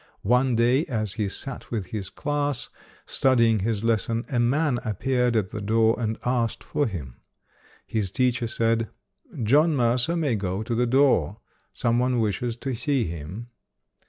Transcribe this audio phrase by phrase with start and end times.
[0.25, 2.69] One day as he sat with his class,
[3.05, 7.17] studying his lesson, a man appeared at the door and asked for him.
[7.85, 8.89] His teacher said,
[9.43, 11.37] "John Mercer may go to the door.
[11.71, 13.49] Some one wishes to see him".